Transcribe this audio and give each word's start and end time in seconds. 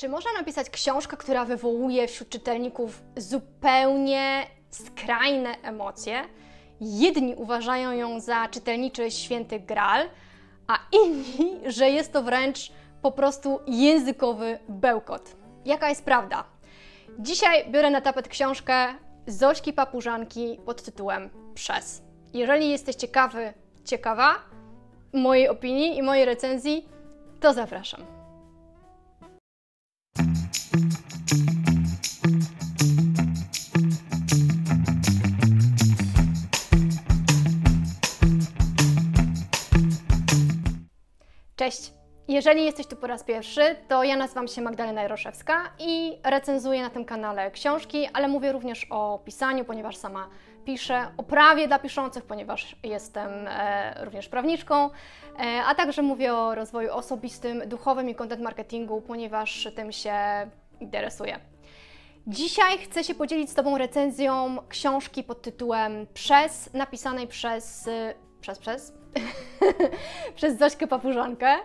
Czy 0.00 0.08
można 0.08 0.32
napisać 0.32 0.70
książkę, 0.70 1.16
która 1.16 1.44
wywołuje 1.44 2.08
wśród 2.08 2.28
czytelników 2.28 3.02
zupełnie 3.16 4.46
skrajne 4.70 5.54
emocje? 5.62 6.24
Jedni 6.80 7.34
uważają 7.34 7.92
ją 7.92 8.20
za 8.20 8.48
czytelniczy 8.48 9.10
święty 9.10 9.60
Graal, 9.60 10.08
a 10.66 10.78
inni, 10.92 11.60
że 11.66 11.90
jest 11.90 12.12
to 12.12 12.22
wręcz 12.22 12.72
po 13.02 13.12
prostu 13.12 13.60
językowy 13.66 14.58
bełkot. 14.68 15.36
Jaka 15.64 15.88
jest 15.88 16.04
prawda? 16.04 16.44
Dzisiaj 17.18 17.70
biorę 17.70 17.90
na 17.90 18.00
tapet 18.00 18.28
książkę 18.28 18.86
Zośki 19.26 19.72
Papużanki 19.72 20.60
pod 20.66 20.82
tytułem 20.82 21.30
Przez. 21.54 22.02
Jeżeli 22.34 22.70
jesteś 22.70 22.96
ciekawy, 22.96 23.52
ciekawa 23.84 24.34
mojej 25.12 25.48
opinii 25.48 25.98
i 25.98 26.02
mojej 26.02 26.24
recenzji, 26.24 26.88
to 27.40 27.52
zapraszam. 27.52 28.19
Cześć! 41.70 41.92
Jeżeli 42.28 42.64
jesteś 42.64 42.86
tu 42.86 42.96
po 42.96 43.06
raz 43.06 43.24
pierwszy, 43.24 43.60
to 43.88 44.04
ja 44.04 44.16
nazywam 44.16 44.48
się 44.48 44.62
Magdalena 44.62 45.02
Jaroszewska 45.02 45.72
i 45.78 46.18
recenzuję 46.24 46.82
na 46.82 46.90
tym 46.90 47.04
kanale 47.04 47.50
książki, 47.50 48.08
ale 48.12 48.28
mówię 48.28 48.52
również 48.52 48.86
o 48.90 49.20
pisaniu, 49.24 49.64
ponieważ 49.64 49.96
sama 49.96 50.28
piszę, 50.64 51.06
o 51.16 51.22
prawie 51.22 51.68
dla 51.68 51.78
piszących, 51.78 52.24
ponieważ 52.24 52.76
jestem 52.82 53.30
e, 53.48 54.04
również 54.04 54.28
prawniczką, 54.28 54.90
e, 55.38 55.62
a 55.66 55.74
także 55.74 56.02
mówię 56.02 56.34
o 56.34 56.54
rozwoju 56.54 56.92
osobistym, 56.92 57.62
duchowym 57.68 58.08
i 58.08 58.14
content 58.14 58.42
marketingu, 58.42 59.00
ponieważ 59.00 59.68
tym 59.76 59.92
się 59.92 60.14
interesuję. 60.80 61.40
Dzisiaj 62.26 62.78
chcę 62.78 63.04
się 63.04 63.14
podzielić 63.14 63.50
z 63.50 63.54
Tobą 63.54 63.78
recenzją 63.78 64.56
książki 64.68 65.24
pod 65.24 65.42
tytułem 65.42 66.06
Przez, 66.14 66.74
napisanej 66.74 67.26
przez, 67.26 67.88
przez, 68.40 68.58
przez, 68.58 68.92
przez 70.36 70.58
Zośkę 70.58 70.86
Papużankę. 70.86 71.56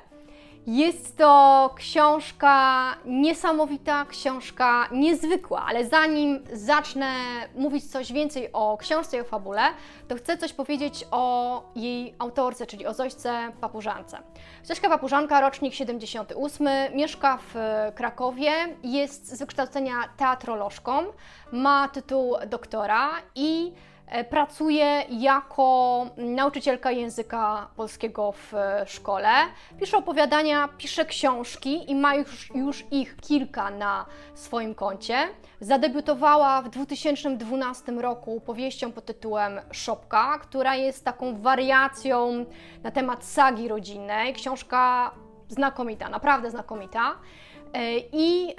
Jest 0.67 1.17
to 1.17 1.73
książka 1.75 2.85
niesamowita, 3.05 4.05
książka 4.05 4.87
niezwykła, 4.91 5.65
ale 5.67 5.85
zanim 5.85 6.43
zacznę 6.53 7.13
mówić 7.55 7.91
coś 7.91 8.13
więcej 8.13 8.49
o 8.53 8.77
książce 8.77 9.17
i 9.17 9.19
o 9.19 9.23
fabule, 9.23 9.61
to 10.07 10.15
chcę 10.15 10.37
coś 10.37 10.53
powiedzieć 10.53 11.05
o 11.11 11.63
jej 11.75 12.15
autorce, 12.19 12.65
czyli 12.65 12.85
o 12.85 12.93
Zośce 12.93 13.51
Papużance. 13.61 14.17
Zośka 14.63 14.89
Papużanka, 14.89 15.41
rocznik 15.41 15.73
78, 15.73 16.67
mieszka 16.95 17.39
w 17.53 17.55
Krakowie, 17.95 18.51
jest 18.83 19.27
z 19.27 19.39
wykształcenia 19.39 19.93
teatrolożką, 20.17 21.03
ma 21.51 21.87
tytuł 21.87 22.35
doktora 22.47 23.09
i 23.35 23.71
E, 24.07 24.23
pracuje 24.23 25.03
jako 25.09 26.05
nauczycielka 26.17 26.91
języka 26.91 27.67
polskiego 27.75 28.31
w 28.31 28.53
szkole. 28.85 29.29
Pisze 29.79 29.97
opowiadania, 29.97 30.69
pisze 30.77 31.05
książki 31.05 31.91
i 31.91 31.95
ma 31.95 32.15
już, 32.15 32.55
już 32.55 32.85
ich 32.91 33.17
kilka 33.17 33.69
na 33.69 34.05
swoim 34.33 34.75
koncie. 34.75 35.17
Zadebiutowała 35.59 36.61
w 36.61 36.69
2012 36.69 37.91
roku 37.91 38.41
powieścią 38.41 38.91
pod 38.91 39.05
tytułem 39.05 39.59
Szopka, 39.71 40.39
która 40.39 40.75
jest 40.75 41.05
taką 41.05 41.41
wariacją 41.41 42.45
na 42.83 42.91
temat 42.91 43.23
sagi 43.23 43.67
rodzinnej. 43.67 44.33
Książka 44.33 45.11
znakomita, 45.47 46.09
naprawdę 46.09 46.51
znakomita. 46.51 47.15
E, 47.75 47.97
I 48.11 48.55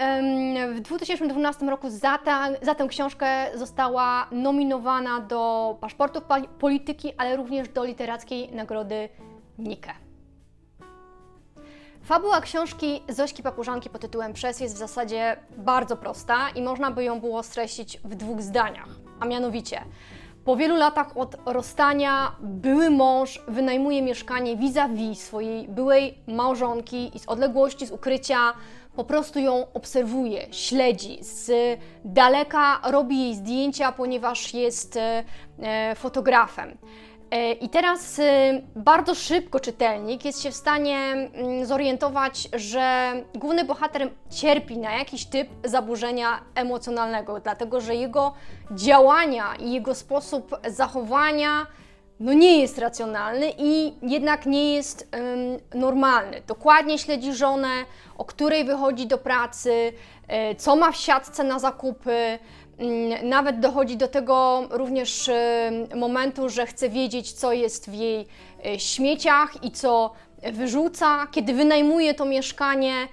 w 0.74 0.80
2012 0.80 1.66
roku 1.66 1.90
za, 1.90 2.18
ta, 2.18 2.48
za 2.62 2.74
tę 2.74 2.88
książkę 2.88 3.26
została 3.58 4.26
nominowana 4.32 5.20
do 5.20 5.76
paszportów 5.80 6.22
polityki, 6.58 7.12
ale 7.18 7.36
również 7.36 7.68
do 7.68 7.84
literackiej 7.84 8.52
nagrody 8.52 9.08
Nike. 9.58 9.94
Fabuła 12.02 12.40
książki 12.40 13.02
Zośki 13.08 13.42
Papużanki 13.42 13.90
pod 13.90 14.00
tytułem 14.00 14.32
Przez 14.32 14.60
jest 14.60 14.74
w 14.74 14.78
zasadzie 14.78 15.36
bardzo 15.56 15.96
prosta 15.96 16.48
i 16.54 16.62
można 16.62 16.90
by 16.90 17.04
ją 17.04 17.20
było 17.20 17.42
streścić 17.42 18.00
w 18.04 18.14
dwóch 18.14 18.42
zdaniach, 18.42 18.88
a 19.20 19.26
mianowicie 19.26 19.82
po 20.46 20.56
wielu 20.56 20.76
latach 20.76 21.16
od 21.16 21.36
rozstania 21.46 22.32
były 22.40 22.90
mąż 22.90 23.42
wynajmuje 23.48 24.02
mieszkanie 24.02 24.56
vis-a-vis 24.56 25.20
swojej 25.20 25.68
byłej 25.68 26.18
małżonki 26.26 27.16
i 27.16 27.18
z 27.18 27.28
odległości, 27.28 27.86
z 27.86 27.90
ukrycia 27.90 28.52
po 28.96 29.04
prostu 29.04 29.38
ją 29.38 29.66
obserwuje, 29.74 30.46
śledzi, 30.50 31.18
z 31.20 31.50
daleka 32.04 32.80
robi 32.90 33.18
jej 33.22 33.34
zdjęcia, 33.34 33.92
ponieważ 33.92 34.54
jest 34.54 34.96
e, 34.96 35.24
e, 35.62 35.94
fotografem. 35.94 36.76
E, 37.30 37.52
I 37.52 37.68
teraz 37.68 38.20
bardzo 38.76 39.14
szybko 39.14 39.60
czytelnik 39.60 40.24
jest 40.24 40.42
się 40.42 40.50
w 40.50 40.54
stanie 40.54 40.98
mm, 40.98 41.66
zorientować, 41.66 42.48
że 42.52 43.12
główny 43.34 43.64
bohater 43.64 44.10
cierpi 44.30 44.78
na 44.78 44.92
jakiś 44.92 45.26
typ 45.26 45.48
zaburzenia 45.64 46.40
emocjonalnego, 46.54 47.40
dlatego 47.40 47.80
że 47.80 47.94
jego 47.94 48.32
działania 48.70 49.54
i 49.58 49.72
jego 49.72 49.94
sposób 49.94 50.56
zachowania 50.68 51.66
no 52.20 52.32
nie 52.32 52.60
jest 52.60 52.78
racjonalny 52.78 53.52
i 53.58 53.92
jednak 54.02 54.46
nie 54.46 54.74
jest 54.74 55.08
normalny. 55.74 56.42
Dokładnie 56.46 56.98
śledzi 56.98 57.34
żonę, 57.34 57.68
o 58.18 58.24
której 58.24 58.64
wychodzi 58.64 59.06
do 59.06 59.18
pracy, 59.18 59.92
y, 60.52 60.54
co 60.54 60.76
ma 60.76 60.92
w 60.92 60.96
siatce 60.96 61.44
na 61.44 61.58
zakupy. 61.58 62.38
Y, 62.80 63.22
nawet 63.22 63.60
dochodzi 63.60 63.96
do 63.96 64.08
tego 64.08 64.62
również 64.70 65.30
momentu, 65.94 66.48
że 66.48 66.66
chce 66.66 66.88
wiedzieć, 66.88 67.32
co 67.32 67.52
jest 67.52 67.90
w 67.90 67.94
jej 67.94 68.26
y, 68.66 68.80
śmieciach 68.80 69.64
i 69.64 69.70
co 69.70 70.12
wyrzuca. 70.52 71.26
Kiedy 71.30 71.54
wynajmuje 71.54 72.14
to 72.14 72.24
mieszkanie, 72.24 72.92
Mm, 72.92 73.08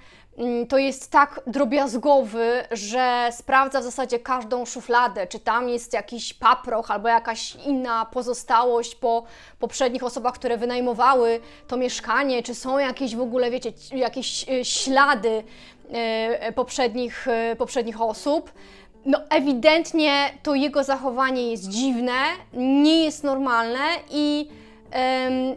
to 0.68 0.78
jest 0.78 1.10
tak 1.10 1.40
drobiazgowy, 1.46 2.64
że 2.70 3.28
sprawdza 3.32 3.80
w 3.80 3.84
zasadzie 3.84 4.18
każdą 4.18 4.64
szufladę, 4.64 5.26
czy 5.26 5.40
tam 5.40 5.68
jest 5.68 5.92
jakiś 5.92 6.34
paproch 6.34 6.90
albo 6.90 7.08
jakaś 7.08 7.54
inna 7.66 8.04
pozostałość 8.04 8.94
po 8.94 9.24
poprzednich 9.58 10.04
osobach, 10.04 10.34
które 10.34 10.56
wynajmowały 10.56 11.40
to 11.68 11.76
mieszkanie, 11.76 12.42
czy 12.42 12.54
są 12.54 12.78
jakieś 12.78 13.16
w 13.16 13.20
ogóle, 13.20 13.50
wiecie, 13.50 13.72
jakieś 13.92 14.48
e, 14.48 14.64
ślady 14.64 15.44
e, 15.90 16.52
poprzednich, 16.52 17.28
e, 17.28 17.56
poprzednich 17.56 18.00
osób. 18.00 18.52
No, 19.06 19.18
ewidentnie 19.30 20.30
to 20.42 20.54
jego 20.54 20.84
zachowanie 20.84 21.50
jest 21.50 21.68
dziwne, 21.68 22.12
nie 22.52 23.04
jest 23.04 23.24
normalne 23.24 23.88
i 24.10 24.48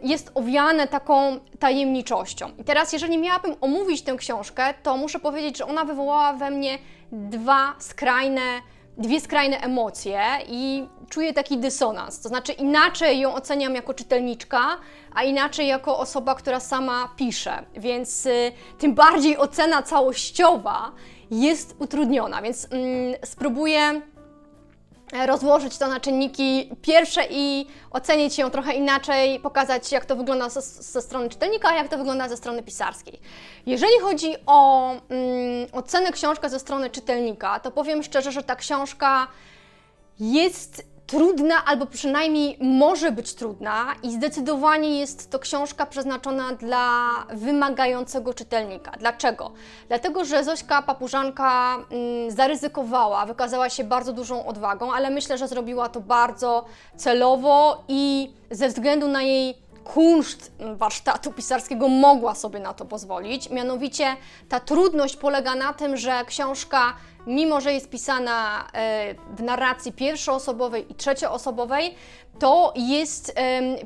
jest 0.02 0.30
owiane 0.34 0.88
taką 0.88 1.40
tajemniczością. 1.58 2.50
I 2.58 2.64
teraz, 2.64 2.92
jeżeli 2.92 3.18
miałabym 3.18 3.54
omówić 3.60 4.02
tę 4.02 4.16
książkę, 4.16 4.74
to 4.82 4.96
muszę 4.96 5.18
powiedzieć, 5.18 5.58
że 5.58 5.66
ona 5.66 5.84
wywołała 5.84 6.32
we 6.32 6.50
mnie 6.50 6.78
dwa 7.12 7.74
skrajne, 7.78 8.40
dwie 8.98 9.20
skrajne 9.20 9.60
emocje 9.60 10.20
i 10.48 10.86
czuję 11.08 11.34
taki 11.34 11.58
dysonans. 11.58 12.20
To 12.20 12.28
znaczy, 12.28 12.52
inaczej 12.52 13.20
ją 13.20 13.34
oceniam 13.34 13.74
jako 13.74 13.94
czytelniczka, 13.94 14.60
a 15.14 15.22
inaczej 15.22 15.66
jako 15.66 15.98
osoba, 15.98 16.34
która 16.34 16.60
sama 16.60 17.08
pisze. 17.16 17.64
Więc 17.76 18.26
y, 18.26 18.52
tym 18.78 18.94
bardziej 18.94 19.36
ocena 19.36 19.82
całościowa 19.82 20.92
jest 21.30 21.76
utrudniona. 21.78 22.42
Więc 22.42 22.68
mm, 22.70 23.14
spróbuję 23.24 24.00
rozłożyć 25.26 25.78
to 25.78 25.88
na 25.88 26.00
czynniki 26.00 26.70
pierwsze 26.82 27.26
i 27.30 27.66
ocenić 27.90 28.38
ją 28.38 28.50
trochę 28.50 28.74
inaczej, 28.74 29.40
pokazać 29.40 29.92
jak 29.92 30.04
to 30.04 30.16
wygląda 30.16 30.48
ze, 30.48 30.60
ze 30.62 31.02
strony 31.02 31.28
czytelnika, 31.28 31.68
a 31.68 31.74
jak 31.74 31.88
to 31.88 31.98
wygląda 31.98 32.28
ze 32.28 32.36
strony 32.36 32.62
pisarskiej. 32.62 33.20
Jeżeli 33.66 34.00
chodzi 34.02 34.34
o 34.46 34.90
mm, 34.90 35.00
ocenę 35.72 36.12
książki 36.12 36.50
ze 36.50 36.58
strony 36.58 36.90
czytelnika, 36.90 37.60
to 37.60 37.70
powiem 37.70 38.02
szczerze, 38.02 38.32
że 38.32 38.42
ta 38.42 38.56
książka 38.56 39.26
jest 40.20 40.97
trudna, 41.08 41.64
albo 41.64 41.86
przynajmniej 41.86 42.56
może 42.60 43.12
być 43.12 43.34
trudna, 43.34 43.94
i 44.02 44.12
zdecydowanie 44.12 44.98
jest 44.98 45.30
to 45.30 45.38
książka 45.38 45.86
przeznaczona 45.86 46.52
dla 46.52 47.10
wymagającego 47.32 48.34
czytelnika. 48.34 48.90
Dlaczego? 48.98 49.52
Dlatego, 49.88 50.24
że 50.24 50.44
Zośka 50.44 50.82
Papużanka 50.82 51.76
mm, 51.76 52.30
zaryzykowała, 52.30 53.26
wykazała 53.26 53.68
się 53.68 53.84
bardzo 53.84 54.12
dużą 54.12 54.46
odwagą, 54.46 54.92
ale 54.92 55.10
myślę, 55.10 55.38
że 55.38 55.48
zrobiła 55.48 55.88
to 55.88 56.00
bardzo 56.00 56.64
celowo 56.96 57.84
i 57.88 58.32
ze 58.50 58.68
względu 58.68 59.08
na 59.08 59.22
jej 59.22 59.67
kunszt 59.84 60.52
warsztatu 60.74 61.32
pisarskiego 61.32 61.88
mogła 61.88 62.34
sobie 62.34 62.60
na 62.60 62.74
to 62.74 62.84
pozwolić. 62.84 63.50
Mianowicie 63.50 64.16
ta 64.48 64.60
trudność 64.60 65.16
polega 65.16 65.54
na 65.54 65.72
tym, 65.72 65.96
że 65.96 66.24
książka, 66.26 66.94
mimo 67.26 67.60
że 67.60 67.72
jest 67.72 67.90
pisana 67.90 68.68
e, 68.72 69.14
w 69.36 69.42
narracji 69.42 69.92
pierwszoosobowej 69.92 70.92
i 70.92 70.94
trzecioosobowej, 70.94 71.94
to 72.38 72.72
jest 72.76 73.34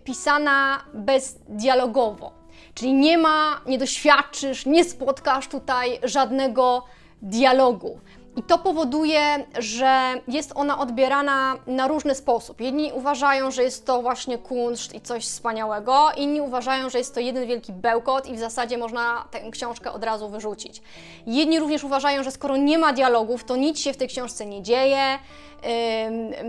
pisana 0.04 0.84
bezdialogowo. 0.94 2.32
Czyli 2.74 2.94
nie 2.94 3.18
ma, 3.18 3.60
nie 3.66 3.78
doświadczysz, 3.78 4.66
nie 4.66 4.84
spotkasz 4.84 5.48
tutaj 5.48 6.00
żadnego 6.02 6.84
dialogu. 7.22 8.00
I 8.36 8.42
to 8.42 8.58
powoduje, 8.58 9.46
że 9.58 10.14
jest 10.28 10.52
ona 10.54 10.78
odbierana 10.78 11.56
na 11.66 11.88
różny 11.88 12.14
sposób. 12.14 12.60
Jedni 12.60 12.92
uważają, 12.92 13.50
że 13.50 13.62
jest 13.62 13.86
to 13.86 14.02
właśnie 14.02 14.38
kunszt 14.38 14.94
i 14.94 15.00
coś 15.00 15.24
wspaniałego, 15.24 16.08
inni 16.16 16.40
uważają, 16.40 16.90
że 16.90 16.98
jest 16.98 17.14
to 17.14 17.20
jeden 17.20 17.46
wielki 17.46 17.72
bełkot 17.72 18.26
i 18.26 18.34
w 18.34 18.38
zasadzie 18.38 18.78
można 18.78 19.24
tę 19.30 19.50
książkę 19.50 19.92
od 19.92 20.04
razu 20.04 20.28
wyrzucić. 20.28 20.82
Jedni 21.26 21.58
również 21.58 21.84
uważają, 21.84 22.22
że 22.22 22.30
skoro 22.30 22.56
nie 22.56 22.78
ma 22.78 22.92
dialogów, 22.92 23.44
to 23.44 23.56
nic 23.56 23.78
się 23.78 23.92
w 23.92 23.96
tej 23.96 24.08
książce 24.08 24.46
nie 24.46 24.62
dzieje, 24.62 25.18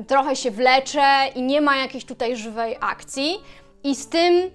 trochę 0.08 0.36
się 0.36 0.52
wlecze 0.52 1.28
i 1.36 1.42
nie 1.42 1.62
ma 1.62 1.78
jakiejś 1.78 2.06
tutaj 2.06 2.36
żywej 2.36 2.78
akcji. 2.82 3.36
I 3.84 3.96
z 3.96 4.10
tym 4.10 4.52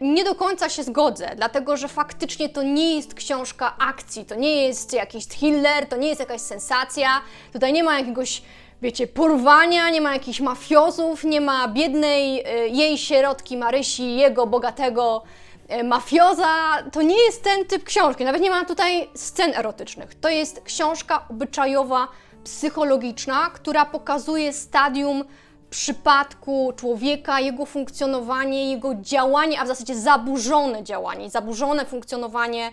nie 0.00 0.24
do 0.24 0.34
końca 0.34 0.68
się 0.68 0.82
zgodzę, 0.82 1.30
dlatego 1.36 1.76
że 1.76 1.88
faktycznie 1.88 2.48
to 2.48 2.62
nie 2.62 2.96
jest 2.96 3.14
książka 3.14 3.76
akcji, 3.78 4.24
to 4.24 4.34
nie 4.34 4.66
jest 4.66 4.92
jakiś 4.92 5.26
thriller, 5.26 5.86
to 5.86 5.96
nie 5.96 6.08
jest 6.08 6.20
jakaś 6.20 6.40
sensacja, 6.40 7.08
tutaj 7.52 7.72
nie 7.72 7.84
ma 7.84 7.98
jakiegoś, 7.98 8.42
wiecie, 8.82 9.06
porwania, 9.06 9.90
nie 9.90 10.00
ma 10.00 10.12
jakichś 10.12 10.40
mafiozów, 10.40 11.24
nie 11.24 11.40
ma 11.40 11.68
biednej 11.68 12.40
e, 12.40 12.68
jej 12.68 12.98
sierotki 12.98 13.56
Marysi, 13.56 14.16
jego 14.16 14.46
bogatego 14.46 15.22
e, 15.68 15.84
mafioza. 15.84 16.54
To 16.92 17.02
nie 17.02 17.24
jest 17.24 17.44
ten 17.44 17.64
typ 17.64 17.84
książki, 17.84 18.24
nawet 18.24 18.42
nie 18.42 18.50
ma 18.50 18.64
tutaj 18.64 19.08
scen 19.14 19.54
erotycznych. 19.54 20.14
To 20.14 20.28
jest 20.28 20.60
książka 20.64 21.24
obyczajowa, 21.30 22.08
psychologiczna, 22.44 23.50
która 23.50 23.84
pokazuje 23.84 24.52
stadium 24.52 25.24
przypadku 25.72 26.72
człowieka, 26.76 27.40
jego 27.40 27.66
funkcjonowanie, 27.66 28.70
jego 28.70 28.94
działanie, 28.94 29.60
a 29.60 29.64
w 29.64 29.68
zasadzie 29.68 29.94
zaburzone 29.94 30.84
działanie, 30.84 31.30
zaburzone 31.30 31.84
funkcjonowanie 31.84 32.72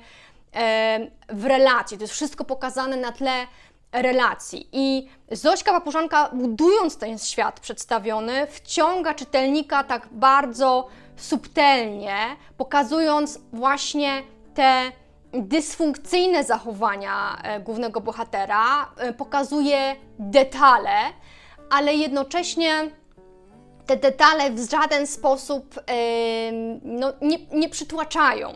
e, 0.55 1.07
w 1.29 1.45
relacji. 1.45 1.97
To 1.97 2.03
jest 2.03 2.13
wszystko 2.13 2.45
pokazane 2.45 2.97
na 2.97 3.11
tle 3.11 3.47
relacji. 3.91 4.69
I 4.71 5.07
Zośka 5.31 5.71
Papużanka, 5.71 6.29
budując 6.33 6.97
ten 6.97 7.19
świat 7.19 7.59
przedstawiony, 7.59 8.47
wciąga 8.47 9.13
czytelnika 9.13 9.83
tak 9.83 10.07
bardzo 10.11 10.87
subtelnie, 11.17 12.17
pokazując 12.57 13.39
właśnie 13.53 14.23
te 14.53 14.91
dysfunkcyjne 15.33 16.43
zachowania 16.43 17.37
e, 17.43 17.59
głównego 17.59 18.01
bohatera, 18.01 18.89
e, 18.97 19.13
pokazuje 19.13 19.95
detale, 20.19 20.97
ale 21.69 21.93
jednocześnie 21.93 22.91
te 23.85 23.97
detale 23.97 24.51
w 24.51 24.69
żaden 24.71 25.07
sposób 25.07 25.75
yy, 25.75 26.79
no, 26.83 27.13
nie, 27.21 27.37
nie 27.53 27.69
przytłaczają. 27.69 28.53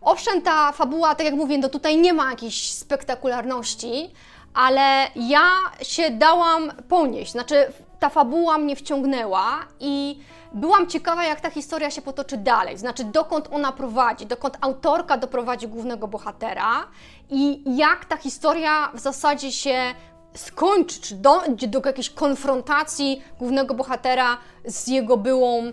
Owszem, 0.00 0.42
ta 0.42 0.72
fabuła, 0.72 1.14
tak 1.14 1.26
jak 1.26 1.34
mówię, 1.34 1.58
no 1.58 1.68
tutaj 1.68 1.96
nie 1.96 2.12
ma 2.12 2.30
jakiejś 2.30 2.72
spektakularności, 2.72 4.10
ale 4.54 5.06
ja 5.16 5.50
się 5.82 6.10
dałam 6.10 6.72
ponieść. 6.88 7.32
Znaczy, 7.32 7.72
ta 8.00 8.08
fabuła 8.08 8.58
mnie 8.58 8.76
wciągnęła 8.76 9.66
i 9.80 10.18
byłam 10.52 10.86
ciekawa, 10.86 11.24
jak 11.24 11.40
ta 11.40 11.50
historia 11.50 11.90
się 11.90 12.02
potoczy 12.02 12.36
dalej. 12.36 12.78
Znaczy, 12.78 13.04
dokąd 13.04 13.48
ona 13.52 13.72
prowadzi, 13.72 14.26
dokąd 14.26 14.58
autorka 14.60 15.16
doprowadzi 15.16 15.68
głównego 15.68 16.08
bohatera 16.08 16.86
i 17.30 17.62
jak 17.76 18.04
ta 18.04 18.16
historia 18.16 18.90
w 18.94 19.00
zasadzie 19.00 19.52
się 19.52 19.94
skończy, 20.36 21.00
czy 21.00 21.14
dojdzie 21.14 21.68
do 21.68 21.82
jakiejś 21.84 22.10
konfrontacji 22.10 23.22
głównego 23.38 23.74
bohatera 23.74 24.38
z 24.64 24.86
jego 24.86 25.16
byłą 25.16 25.72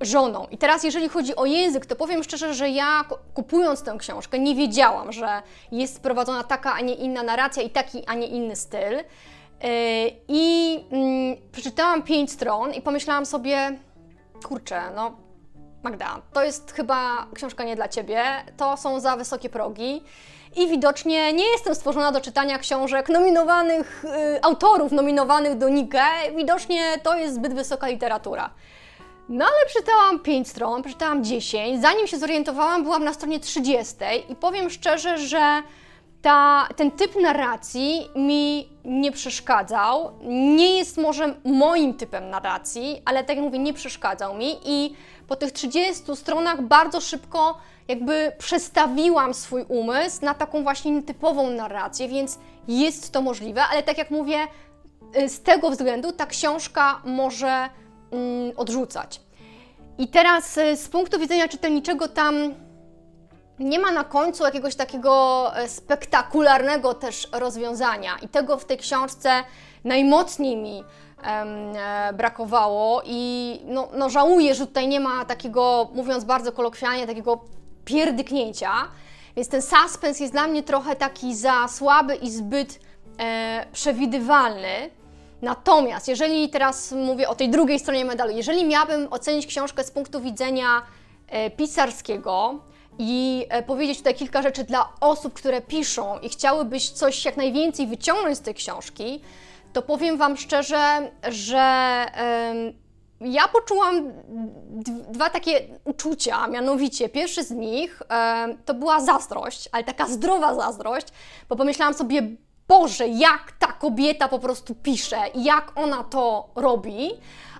żoną. 0.00 0.46
I 0.50 0.58
teraz, 0.58 0.84
jeżeli 0.84 1.08
chodzi 1.08 1.36
o 1.36 1.44
język, 1.44 1.86
to 1.86 1.96
powiem 1.96 2.22
szczerze, 2.22 2.54
że 2.54 2.68
ja 2.70 3.04
kupując 3.34 3.82
tę 3.82 3.96
książkę 3.98 4.38
nie 4.38 4.54
wiedziałam, 4.54 5.12
że 5.12 5.42
jest 5.72 6.00
prowadzona 6.00 6.44
taka, 6.44 6.72
a 6.72 6.80
nie 6.80 6.94
inna 6.94 7.22
narracja 7.22 7.62
i 7.62 7.70
taki, 7.70 8.06
a 8.06 8.14
nie 8.14 8.26
inny 8.26 8.56
styl. 8.56 8.98
E, 8.98 9.04
I 10.28 10.78
mm, 10.90 11.36
przeczytałam 11.52 12.02
pięć 12.02 12.32
stron 12.32 12.72
i 12.72 12.82
pomyślałam 12.82 13.26
sobie, 13.26 13.78
kurczę, 14.44 14.82
no 14.94 15.16
Magda, 15.82 16.22
to 16.32 16.44
jest 16.44 16.72
chyba 16.72 17.26
książka 17.34 17.64
nie 17.64 17.76
dla 17.76 17.88
Ciebie, 17.88 18.22
to 18.56 18.76
są 18.76 19.00
za 19.00 19.16
wysokie 19.16 19.48
progi 19.48 20.02
i 20.56 20.68
widocznie 20.68 21.32
nie 21.32 21.44
jestem 21.44 21.74
stworzona 21.74 22.12
do 22.12 22.20
czytania 22.20 22.58
książek 22.58 23.08
nominowanych, 23.08 24.04
y, 24.04 24.42
autorów 24.42 24.92
nominowanych 24.92 25.58
do 25.58 25.68
Nike. 25.68 26.04
Widocznie 26.36 26.98
to 27.02 27.16
jest 27.16 27.34
zbyt 27.34 27.54
wysoka 27.54 27.88
literatura. 27.88 28.50
No 29.28 29.44
ale 29.44 29.66
przeczytałam 29.66 30.20
5 30.20 30.48
stron, 30.48 30.82
przeczytałam 30.82 31.24
10. 31.24 31.80
Zanim 31.80 32.06
się 32.06 32.18
zorientowałam, 32.18 32.82
byłam 32.82 33.04
na 33.04 33.12
stronie 33.12 33.40
30 33.40 33.94
i 34.28 34.36
powiem 34.36 34.70
szczerze, 34.70 35.18
że 35.18 35.62
ta, 36.22 36.68
ten 36.76 36.90
typ 36.90 37.16
narracji 37.22 38.08
mi 38.16 38.68
nie 38.84 39.12
przeszkadzał. 39.12 40.12
Nie 40.56 40.76
jest 40.76 40.96
może 40.96 41.34
moim 41.44 41.94
typem 41.94 42.30
narracji, 42.30 43.02
ale 43.04 43.24
tak 43.24 43.36
jak 43.36 43.44
mówię, 43.44 43.58
nie 43.58 43.72
przeszkadzał 43.72 44.34
mi 44.34 44.56
i 44.64 44.96
po 45.28 45.36
tych 45.36 45.52
30 45.52 46.16
stronach 46.16 46.62
bardzo 46.62 47.00
szybko 47.00 47.58
jakby 47.88 48.32
przestawiłam 48.38 49.34
swój 49.34 49.64
umysł 49.68 50.24
na 50.24 50.34
taką 50.34 50.62
właśnie 50.62 50.90
nietypową 50.90 51.50
narrację, 51.50 52.08
więc 52.08 52.38
jest 52.68 53.12
to 53.12 53.22
możliwe, 53.22 53.62
ale 53.62 53.82
tak 53.82 53.98
jak 53.98 54.10
mówię, 54.10 54.38
y, 55.16 55.28
z 55.28 55.42
tego 55.42 55.70
względu 55.70 56.12
ta 56.12 56.26
książka 56.26 57.00
może 57.04 57.68
mm, 58.10 58.52
odrzucać. 58.56 59.20
I 59.98 60.08
teraz 60.08 60.58
y, 60.58 60.76
z 60.76 60.88
punktu 60.88 61.18
widzenia 61.18 61.48
czytelniczego 61.48 62.08
tam 62.08 62.54
nie 63.58 63.78
ma 63.78 63.92
na 63.92 64.04
końcu 64.04 64.44
jakiegoś 64.44 64.74
takiego 64.74 65.52
e, 65.56 65.68
spektakularnego 65.68 66.94
też 66.94 67.28
rozwiązania 67.32 68.16
i 68.22 68.28
tego 68.28 68.56
w 68.58 68.64
tej 68.64 68.78
książce 68.78 69.30
najmocniej 69.84 70.56
mi 70.56 70.84
e, 71.24 72.12
brakowało 72.12 73.02
i 73.04 73.60
no, 73.64 73.88
no 73.94 74.10
żałuję, 74.10 74.54
że 74.54 74.66
tutaj 74.66 74.88
nie 74.88 75.00
ma 75.00 75.24
takiego, 75.24 75.90
mówiąc 75.94 76.24
bardzo 76.24 76.52
kolokwialnie, 76.52 77.06
takiego 77.06 77.44
pierdyknięcia, 77.84 78.70
więc 79.36 79.48
ten 79.48 79.62
suspens 79.62 80.20
jest 80.20 80.32
dla 80.32 80.46
mnie 80.46 80.62
trochę 80.62 80.96
taki 80.96 81.34
za 81.34 81.68
słaby 81.68 82.14
i 82.14 82.30
zbyt 82.30 82.80
e, 83.18 83.66
przewidywalny. 83.72 84.90
Natomiast 85.42 86.08
jeżeli 86.08 86.48
teraz 86.48 86.92
mówię 86.92 87.28
o 87.28 87.34
tej 87.34 87.48
drugiej 87.48 87.78
stronie 87.78 88.04
medalu, 88.04 88.30
jeżeli 88.36 88.64
miałabym 88.64 89.08
ocenić 89.10 89.46
książkę 89.46 89.84
z 89.84 89.90
punktu 89.90 90.20
widzenia 90.20 90.82
e, 91.28 91.50
pisarskiego 91.50 92.60
i 92.98 93.46
e, 93.48 93.62
powiedzieć 93.62 93.98
tutaj 93.98 94.14
kilka 94.14 94.42
rzeczy 94.42 94.64
dla 94.64 94.92
osób, 95.00 95.34
które 95.34 95.60
piszą 95.60 96.18
i 96.18 96.28
chciałybyś 96.28 96.90
coś 96.90 97.24
jak 97.24 97.36
najwięcej 97.36 97.86
wyciągnąć 97.86 98.38
z 98.38 98.40
tej 98.40 98.54
książki, 98.54 99.20
to 99.72 99.82
powiem 99.82 100.16
Wam 100.16 100.36
szczerze, 100.36 101.10
że 101.28 102.06
ja 103.24 103.48
poczułam 103.48 104.12
dwa 105.12 105.30
takie 105.30 105.60
uczucia, 105.84 106.46
mianowicie 106.46 107.08
pierwszy 107.08 107.44
z 107.44 107.50
nich 107.50 108.02
e, 108.10 108.48
to 108.64 108.74
była 108.74 109.00
zazdrość, 109.00 109.68
ale 109.72 109.84
taka 109.84 110.06
zdrowa 110.06 110.54
zazdrość, 110.54 111.06
bo 111.48 111.56
pomyślałam 111.56 111.94
sobie, 111.94 112.22
Boże, 112.68 113.08
jak 113.08 113.52
ta 113.58 113.66
kobieta 113.66 114.28
po 114.28 114.38
prostu 114.38 114.74
pisze 114.74 115.16
jak 115.34 115.72
ona 115.74 116.04
to 116.04 116.48
robi. 116.54 117.10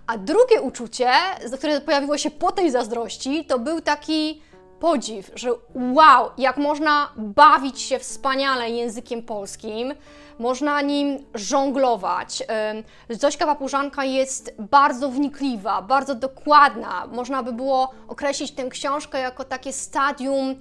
A 0.06 0.18
drugie 0.18 0.60
uczucie, 0.60 1.10
które 1.58 1.80
pojawiło 1.80 2.18
się 2.18 2.30
po 2.30 2.52
tej 2.52 2.70
zazdrości, 2.70 3.44
to 3.44 3.58
był 3.58 3.80
taki 3.80 4.42
podziw, 4.80 5.30
że 5.34 5.50
wow, 5.74 6.30
jak 6.38 6.56
można 6.56 7.12
bawić 7.16 7.80
się 7.80 7.98
wspaniale 7.98 8.70
językiem 8.70 9.22
polskim, 9.22 9.94
można 10.38 10.80
nim 10.80 11.24
żonglować. 11.34 12.42
Zośka 13.10 13.46
Papużanka 13.46 14.04
jest 14.04 14.54
bardzo 14.58 15.08
wnikliwa, 15.08 15.82
bardzo 15.82 16.14
dokładna. 16.14 17.06
Można 17.06 17.42
by 17.42 17.52
było 17.52 17.90
określić 18.08 18.52
tę 18.52 18.68
książkę 18.68 19.20
jako 19.20 19.44
takie 19.44 19.72
stadium 19.72 20.54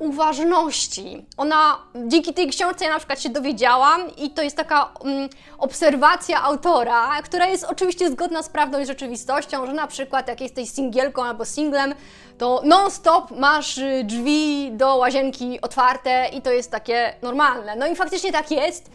uważności. 0.00 1.26
Ona, 1.36 1.78
dzięki 2.06 2.34
tej 2.34 2.48
książce 2.48 2.84
ja 2.84 2.90
na 2.90 2.98
przykład 2.98 3.22
się 3.22 3.28
dowiedziałam 3.28 4.16
i 4.16 4.30
to 4.30 4.42
jest 4.42 4.56
taka 4.56 4.92
um, 5.00 5.28
obserwacja 5.58 6.42
autora, 6.42 7.22
która 7.22 7.46
jest 7.46 7.64
oczywiście 7.64 8.10
zgodna 8.10 8.42
z 8.42 8.48
prawdą 8.48 8.80
i 8.80 8.86
rzeczywistością, 8.86 9.66
że 9.66 9.72
na 9.72 9.86
przykład 9.86 10.28
jak 10.28 10.40
jesteś 10.40 10.70
singielką 10.70 11.24
albo 11.24 11.44
singlem, 11.44 11.94
to 12.38 12.62
non-stop 12.64 13.30
masz 13.30 13.78
y, 13.78 14.04
drzwi 14.04 14.70
do 14.72 14.96
łazienki 14.96 15.60
otwarte 15.60 16.26
i 16.32 16.42
to 16.42 16.52
jest 16.52 16.70
takie 16.70 17.14
normalne. 17.22 17.76
No 17.76 17.86
i 17.86 17.96
faktycznie 17.96 18.32
tak 18.32 18.50
jest 18.50 18.90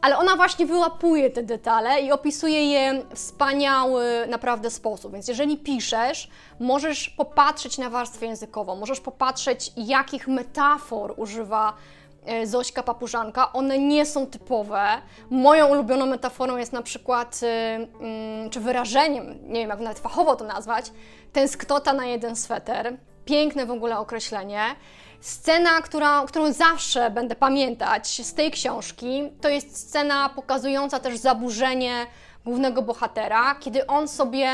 ale 0.00 0.18
ona 0.18 0.36
właśnie 0.36 0.66
wyłapuje 0.66 1.30
te 1.30 1.42
detale 1.42 2.00
i 2.00 2.12
opisuje 2.12 2.72
je 2.72 3.02
w 3.14 3.30
wspaniały 3.40 4.26
naprawdę 4.28 4.70
sposób. 4.70 5.12
Więc 5.12 5.28
jeżeli 5.28 5.56
piszesz, 5.56 6.28
możesz 6.60 7.10
popatrzeć 7.10 7.78
na 7.78 7.90
warstwę 7.90 8.26
językową, 8.26 8.76
możesz 8.76 9.00
popatrzeć, 9.00 9.72
jakich 9.76 10.28
metafor 10.28 11.14
używa 11.16 11.72
e, 12.26 12.46
Zośka 12.46 12.82
Papużanka. 12.82 13.52
One 13.52 13.78
nie 13.78 14.06
są 14.06 14.26
typowe. 14.26 14.88
Moją 15.30 15.68
ulubioną 15.68 16.06
metaforą 16.06 16.56
jest 16.56 16.72
na 16.72 16.82
przykład, 16.82 17.40
e, 17.42 17.74
mm, 18.00 18.50
czy 18.50 18.60
wyrażeniem, 18.60 19.26
nie 19.42 19.60
wiem 19.60 19.70
jak 19.70 19.80
nawet 19.80 19.98
fachowo 19.98 20.36
to 20.36 20.44
nazwać, 20.44 20.92
tęsknota 21.32 21.92
na 21.92 22.06
jeden 22.06 22.36
sweter. 22.36 22.96
Piękne 23.24 23.66
w 23.66 23.70
ogóle 23.70 23.98
określenie. 23.98 24.60
Scena, 25.20 25.80
która, 25.82 26.24
którą 26.26 26.52
zawsze 26.52 27.10
będę 27.10 27.34
pamiętać 27.34 28.26
z 28.26 28.34
tej 28.34 28.50
książki, 28.50 29.22
to 29.40 29.48
jest 29.48 29.76
scena 29.76 30.28
pokazująca 30.28 31.00
też 31.00 31.18
zaburzenie 31.18 32.06
głównego 32.44 32.82
bohatera, 32.82 33.54
kiedy 33.54 33.86
on 33.86 34.08
sobie 34.08 34.48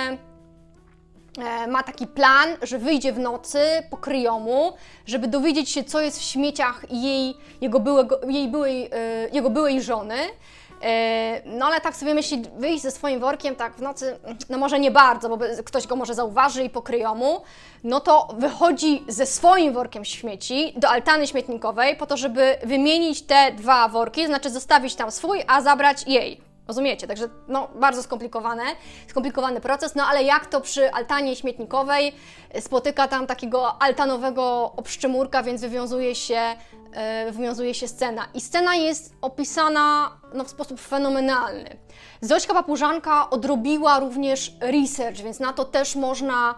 e, 1.38 1.66
ma 1.66 1.82
taki 1.82 2.06
plan, 2.06 2.48
że 2.62 2.78
wyjdzie 2.78 3.12
w 3.12 3.18
nocy 3.18 3.58
po 3.90 3.96
kryjomu, 3.96 4.72
żeby 5.06 5.28
dowiedzieć 5.28 5.70
się, 5.70 5.84
co 5.84 6.00
jest 6.00 6.18
w 6.18 6.22
śmieciach 6.22 6.84
jej, 6.90 7.36
jego, 7.60 7.80
byłego, 7.80 8.20
jej 8.28 8.48
byłej, 8.48 8.90
e, 8.92 9.28
jego 9.32 9.50
byłej 9.50 9.82
żony. 9.82 10.16
E, 10.82 11.42
no 11.44 11.66
ale 11.66 11.80
tak 11.80 11.96
sobie 11.96 12.14
myśli, 12.14 12.42
wyjść 12.56 12.82
ze 12.82 12.90
swoim 12.90 13.20
workiem 13.20 13.56
tak 13.56 13.74
w 13.74 13.82
nocy, 13.82 14.18
no 14.50 14.58
może 14.58 14.78
nie 14.78 14.90
bardzo, 14.90 15.28
bo 15.28 15.38
ktoś 15.64 15.86
go 15.86 15.96
może 15.96 16.14
zauważy 16.14 16.64
i 16.64 16.70
pokryją 16.70 17.14
mu, 17.14 17.42
no 17.84 18.00
to 18.00 18.28
wychodzi 18.38 19.04
ze 19.08 19.26
swoim 19.26 19.72
workiem 19.72 20.04
śmieci 20.04 20.72
do 20.76 20.88
altany 20.88 21.26
śmietnikowej 21.26 21.96
po 21.96 22.06
to, 22.06 22.16
żeby 22.16 22.58
wymienić 22.62 23.22
te 23.22 23.52
dwa 23.52 23.88
worki, 23.88 24.26
znaczy 24.26 24.50
zostawić 24.50 24.94
tam 24.94 25.10
swój, 25.10 25.42
a 25.46 25.60
zabrać 25.60 26.06
jej. 26.06 26.45
Rozumiecie? 26.68 27.06
Także 27.06 27.28
no, 27.48 27.68
bardzo 27.74 28.02
skomplikowane, 28.02 28.62
skomplikowany 29.08 29.60
proces, 29.60 29.94
no 29.94 30.04
ale 30.04 30.22
jak 30.22 30.46
to 30.46 30.60
przy 30.60 30.92
altanie 30.92 31.36
śmietnikowej 31.36 32.12
spotyka 32.60 33.08
tam 33.08 33.26
takiego 33.26 33.82
altanowego 33.82 34.72
obszczymurka, 34.76 35.42
więc 35.42 35.60
wywiązuje 35.60 36.14
się, 36.14 36.40
yy, 37.24 37.32
wywiązuje 37.32 37.74
się 37.74 37.88
scena. 37.88 38.26
I 38.34 38.40
scena 38.40 38.74
jest 38.74 39.14
opisana 39.22 40.10
no, 40.34 40.44
w 40.44 40.50
sposób 40.50 40.80
fenomenalny. 40.80 41.76
Zośka 42.20 42.54
Papużanka 42.54 43.30
odrobiła 43.30 43.98
również 43.98 44.52
research, 44.60 45.20
więc 45.20 45.40
na 45.40 45.52
to 45.52 45.64
też 45.64 45.96
można 45.96 46.54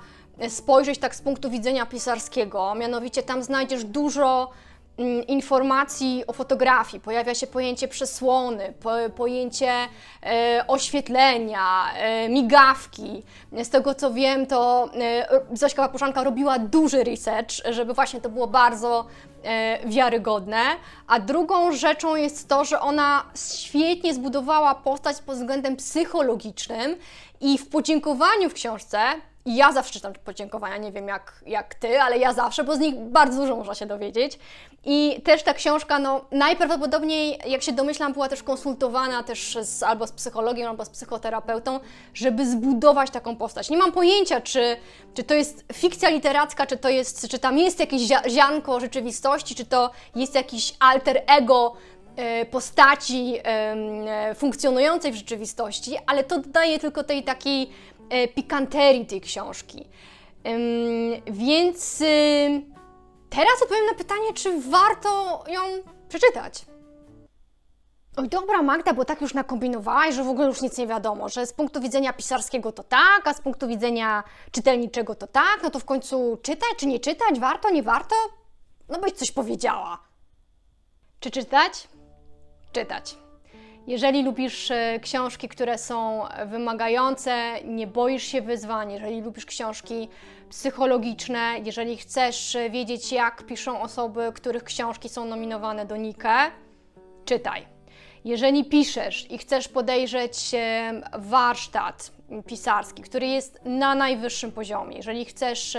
spojrzeć 0.49 0.99
tak 0.99 1.15
z 1.15 1.23
punktu 1.23 1.51
widzenia 1.51 1.87
pisarskiego. 1.87 2.75
Mianowicie 2.75 3.23
tam 3.23 3.43
znajdziesz 3.43 3.85
dużo 3.85 4.51
informacji 5.29 6.25
o 6.27 6.33
fotografii, 6.33 7.01
pojawia 7.01 7.35
się 7.35 7.47
pojęcie 7.47 7.89
przesłony, 7.89 8.73
po, 8.81 8.91
pojęcie 9.17 9.73
e, 10.23 10.65
oświetlenia, 10.69 11.93
e, 11.95 12.29
migawki. 12.29 13.23
Z 13.63 13.69
tego 13.69 13.95
co 13.95 14.13
wiem, 14.13 14.47
to 14.47 14.91
e, 15.01 15.29
Zośka 15.53 15.83
Papuszanka 15.83 16.25
robiła 16.25 16.59
duży 16.59 17.05
research, 17.05 17.51
żeby 17.71 17.95
właśnie 17.95 18.21
to 18.21 18.29
było 18.29 18.47
bardzo 18.47 19.07
wiarygodne. 19.87 20.59
A 21.07 21.21
drugą 21.21 21.73
rzeczą 21.73 22.17
jest 22.17 22.49
to, 22.49 22.65
że 22.65 22.81
ona 22.81 23.25
świetnie 23.37 24.15
zbudowała 24.15 24.75
postać 24.75 25.23
pod 25.23 25.37
względem 25.37 25.77
psychologicznym 25.77 26.97
i 27.41 27.59
w 27.59 27.69
podziękowaniu 27.69 28.51
w 28.51 28.55
książce 28.55 28.99
i 29.49 29.57
ja 29.57 29.73
zawsze 29.73 29.93
czytam 29.93 30.13
podziękowania, 30.25 30.77
nie 30.77 30.93
wiem 30.93 31.09
jak, 31.09 31.33
jak 31.47 31.75
ty, 31.75 32.01
ale 32.01 32.19
ja 32.19 32.33
zawsze, 32.33 32.65
bo 32.65 32.77
z 32.77 32.79
nich 32.79 32.95
bardzo 32.95 33.41
dużo 33.41 33.57
można 33.57 33.75
się 33.75 33.87
dowiedzieć. 33.87 34.39
I 34.85 35.21
też 35.25 35.43
ta 35.43 35.55
książka, 35.55 35.99
no 35.99 36.25
najprawdopodobniej, 36.31 37.39
jak 37.47 37.63
się 37.63 37.73
domyślam, 37.73 38.13
była 38.13 38.29
też 38.29 38.43
konsultowana 38.43 39.23
też 39.23 39.59
z, 39.63 39.83
albo 39.83 40.07
z 40.07 40.13
psychologiem, 40.13 40.69
albo 40.69 40.85
z 40.85 40.91
psychoterapeutą, 40.91 41.81
żeby 42.15 42.47
zbudować 42.47 43.11
taką 43.11 43.37
postać. 43.37 43.71
Nie 43.71 43.77
mam 43.77 43.93
pojęcia, 43.93 44.41
czy, 44.41 44.77
czy 45.15 45.25
to 45.25 45.35
jest 45.35 45.65
fikcja 45.73 46.09
literacka, 46.09 46.67
czy 46.67 46.77
to 46.77 46.89
jest, 46.89 47.29
czy 47.29 47.39
tam 47.39 47.59
jest 47.59 47.81
jakieś 47.81 48.03
ziarnko 48.29 48.81
rzeczywistości, 48.81 49.55
czy 49.55 49.65
to 49.65 49.91
jest 50.15 50.35
jakiś 50.35 50.75
alter 50.81 51.23
ego 51.27 51.77
e, 52.17 52.47
postaci 52.47 53.35
e, 53.45 54.35
funkcjonującej 54.35 55.13
w 55.13 55.15
rzeczywistości, 55.15 55.97
ale 56.07 56.25
to 56.25 56.39
daje 56.39 56.79
tylko 56.79 57.05
tej 57.05 57.25
takiej 57.25 57.71
pikanterii 58.35 59.07
tej 59.07 59.21
książki. 59.21 59.89
Więc 61.27 62.01
y, 62.01 62.07
teraz 63.31 63.63
odpowiem 63.63 63.87
na 63.87 63.95
pytanie, 63.95 64.33
czy 64.35 64.61
warto 64.61 65.45
ją 65.49 65.61
przeczytać. 66.09 66.67
Oj, 68.17 68.29
dobra 68.29 68.63
Magda, 68.63 68.95
bo 68.95 69.05
tak 69.05 69.21
już 69.21 69.35
nakombinowałaś, 69.35 70.15
że 70.15 70.25
w 70.25 70.29
ogóle 70.29 70.49
już 70.49 70.63
nic 70.63 70.79
nie 70.79 70.87
wiadomo, 70.87 71.29
że 71.29 71.47
z 71.47 71.53
punktu 71.53 71.81
widzenia 71.81 72.13
pisarskiego 72.13 72.73
to 72.73 72.85
tak, 72.85 73.23
a 73.25 73.35
z 73.35 73.41
punktu 73.41 73.69
widzenia 73.69 74.25
czytelniczego 74.51 75.15
to 75.15 75.27
tak, 75.27 75.61
no 75.63 75.71
to 75.71 75.79
w 75.79 75.85
końcu 75.85 76.39
czytać 76.43 76.69
czy 76.77 76.87
nie 76.87 77.01
czytać, 77.01 77.41
warto, 77.41 77.71
nie 77.71 77.83
warto? 77.83 78.15
No 78.89 78.99
byś 78.99 79.13
coś 79.13 79.31
powiedziała. 79.31 79.99
Czy 81.21 81.31
czytać? 81.31 81.89
Czytać. 82.73 83.17
Jeżeli 83.89 84.23
lubisz 84.23 84.71
e, 84.71 85.01
książki, 85.01 85.49
które 85.49 85.79
są 85.79 86.25
wymagające, 86.47 87.55
nie 87.65 87.87
boisz 87.87 88.23
się 88.23 88.43
wyzwań, 88.43 88.93
jeżeli 88.93 89.21
lubisz 89.21 89.47
książki 89.47 90.09
psychologiczne, 90.51 91.55
jeżeli 91.65 91.97
chcesz 91.97 92.57
e, 92.57 92.71
wiedzieć, 92.71 93.13
jak 93.13 93.43
piszą 93.47 93.81
osoby, 93.81 94.33
których 94.35 94.65
książki 94.65 95.09
są 95.09 95.25
nominowane 95.25 95.87
do 95.87 95.97
Nike, 95.97 96.51
czytaj. 97.25 97.67
Jeżeli 98.25 98.65
piszesz 98.65 99.31
i 99.31 99.39
chcesz 99.39 99.69
podejrzeć 99.69 100.55
e, 100.55 100.93
warsztat 101.19 102.13
pisarski, 102.47 103.03
który 103.03 103.27
jest 103.27 103.61
na 103.65 103.95
najwyższym 103.95 104.53
poziomie, 104.53 104.97
jeżeli 104.97 105.25
chcesz 105.25 105.77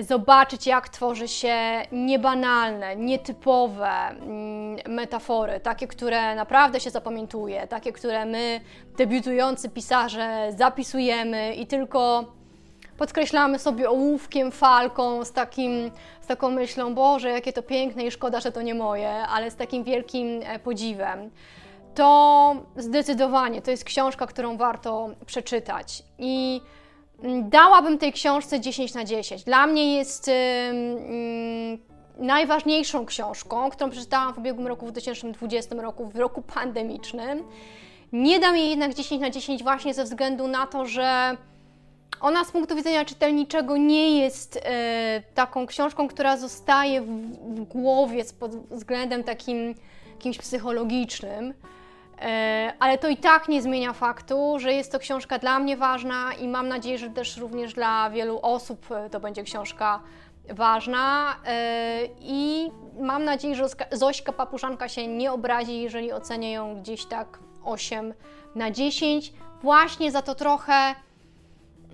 zobaczyć, 0.00 0.66
jak 0.66 0.88
tworzy 0.88 1.28
się 1.28 1.82
niebanalne, 1.92 2.96
nietypowe 2.96 4.08
mm, 4.08 4.76
metafory, 4.88 5.60
takie, 5.60 5.86
które 5.86 6.34
naprawdę 6.34 6.80
się 6.80 6.90
zapamiętuje, 6.90 7.66
takie, 7.66 7.92
które 7.92 8.24
my, 8.24 8.60
debiutujący 8.96 9.68
pisarze, 9.68 10.52
zapisujemy 10.56 11.54
i 11.54 11.66
tylko 11.66 12.24
podkreślamy 12.98 13.58
sobie 13.58 13.90
ołówkiem, 13.90 14.52
falką, 14.52 15.24
z, 15.24 15.32
takim, 15.32 15.90
z 16.20 16.26
taką 16.26 16.50
myślą, 16.50 16.94
Boże, 16.94 17.30
jakie 17.30 17.52
to 17.52 17.62
piękne 17.62 18.04
i 18.04 18.10
szkoda, 18.10 18.40
że 18.40 18.52
to 18.52 18.62
nie 18.62 18.74
moje, 18.74 19.10
ale 19.10 19.50
z 19.50 19.56
takim 19.56 19.84
wielkim 19.84 20.40
e, 20.42 20.58
podziwem. 20.58 21.30
To 21.94 22.56
zdecydowanie 22.76 23.62
to 23.62 23.70
jest 23.70 23.84
książka, 23.84 24.26
którą 24.26 24.56
warto 24.56 25.10
przeczytać. 25.26 26.02
I 26.18 26.60
dałabym 27.42 27.98
tej 27.98 28.12
książce 28.12 28.60
10 28.60 28.94
na 28.94 29.04
10. 29.04 29.44
Dla 29.44 29.66
mnie 29.66 29.96
jest 29.96 30.28
yy, 30.28 30.34
najważniejszą 32.18 33.06
książką, 33.06 33.70
którą 33.70 33.90
przeczytałam 33.90 34.34
w 34.34 34.38
ubiegłym 34.38 34.66
roku, 34.66 34.86
w 34.86 34.92
2020 34.92 35.74
roku, 35.74 36.06
w 36.06 36.16
roku 36.16 36.42
pandemicznym. 36.42 37.44
Nie 38.12 38.40
dam 38.40 38.56
jej 38.56 38.70
jednak 38.70 38.94
10 38.94 39.20
na 39.20 39.30
10 39.30 39.62
właśnie 39.62 39.94
ze 39.94 40.04
względu 40.04 40.48
na 40.48 40.66
to, 40.66 40.86
że 40.86 41.36
ona 42.20 42.44
z 42.44 42.52
punktu 42.52 42.76
widzenia 42.76 43.04
czytelniczego 43.04 43.76
nie 43.76 44.18
jest 44.18 44.56
y, 44.56 44.60
taką 45.34 45.66
książką, 45.66 46.08
która 46.08 46.36
zostaje 46.36 47.00
w, 47.00 47.06
w 47.54 47.64
głowie 47.64 48.24
pod 48.40 48.56
względem 48.56 49.24
takim 49.24 49.74
jakimś 50.12 50.38
psychologicznym. 50.38 51.54
E, 52.22 52.72
ale 52.78 52.98
to 52.98 53.08
i 53.08 53.16
tak 53.16 53.48
nie 53.48 53.62
zmienia 53.62 53.92
faktu, 53.92 54.58
że 54.58 54.72
jest 54.72 54.92
to 54.92 54.98
książka 54.98 55.38
dla 55.38 55.58
mnie 55.58 55.76
ważna 55.76 56.32
i 56.40 56.48
mam 56.48 56.68
nadzieję, 56.68 56.98
że 56.98 57.10
też 57.10 57.36
również 57.36 57.74
dla 57.74 58.10
wielu 58.10 58.38
osób 58.42 58.90
e, 58.90 59.10
to 59.10 59.20
będzie 59.20 59.42
książka 59.42 60.00
ważna. 60.50 61.36
E, 61.46 62.00
I 62.20 62.70
mam 63.00 63.24
nadzieję, 63.24 63.54
że 63.54 63.64
Zośka 63.92 64.32
Papuszanka 64.32 64.88
się 64.88 65.06
nie 65.06 65.32
obrazi, 65.32 65.82
jeżeli 65.82 66.12
ocenię 66.12 66.52
ją 66.52 66.80
gdzieś 66.80 67.04
tak 67.06 67.38
8 67.64 68.14
na 68.54 68.70
10, 68.70 69.32
właśnie 69.62 70.12
za 70.12 70.22
to 70.22 70.34
trochę 70.34 70.94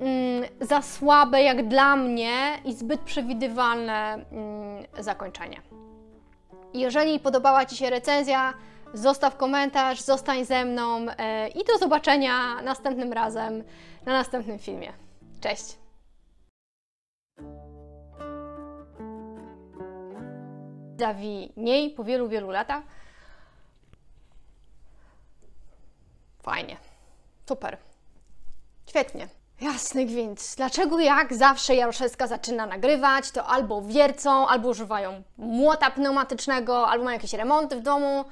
mm, 0.00 0.44
za 0.60 0.82
słabe 0.82 1.42
jak 1.42 1.68
dla 1.68 1.96
mnie 1.96 2.58
i 2.64 2.72
zbyt 2.72 3.00
przewidywalne 3.00 4.12
mm, 4.12 4.84
zakończenie. 4.98 5.62
Jeżeli 6.74 7.20
podobała 7.20 7.66
Ci 7.66 7.76
się 7.76 7.90
recenzja, 7.90 8.54
zostaw 8.94 9.36
komentarz, 9.36 10.00
zostań 10.00 10.44
ze 10.44 10.64
mną 10.64 11.06
e, 11.18 11.48
i 11.48 11.64
do 11.64 11.78
zobaczenia 11.78 12.62
następnym 12.62 13.12
razem 13.12 13.64
na 14.06 14.12
następnym 14.12 14.58
filmie. 14.58 14.92
Cześć! 15.40 15.84
niej 21.56 21.90
po 21.90 22.04
wielu, 22.04 22.28
wielu 22.28 22.50
latach. 22.50 22.82
Fajnie. 26.42 26.76
Super. 27.48 27.76
Świetnie. 28.86 29.28
Jasny 29.60 30.06
gwint. 30.06 30.54
Dlaczego 30.56 31.00
jak 31.00 31.34
zawsze 31.34 31.74
Jaroszewska 31.74 32.26
zaczyna 32.26 32.66
nagrywać, 32.66 33.30
to 33.30 33.46
albo 33.46 33.82
wiercą, 33.82 34.48
albo 34.48 34.68
używają 34.68 35.22
młota 35.38 35.90
pneumatycznego, 35.90 36.88
albo 36.88 37.04
mają 37.04 37.14
jakieś 37.14 37.32
remonty 37.32 37.76
w 37.76 37.82
domu, 37.82 38.24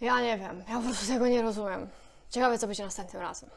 ja 0.00 0.20
nie 0.20 0.38
wiem, 0.38 0.62
ja 0.68 0.76
po 0.76 0.82
prostu 0.82 1.06
tego 1.06 1.28
nie 1.28 1.42
rozumiem. 1.42 1.88
Ciekawe, 2.30 2.58
co 2.58 2.66
będzie 2.66 2.84
następnym 2.84 3.22
razem. 3.22 3.50